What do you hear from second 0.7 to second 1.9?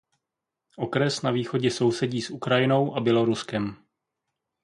Okres na východě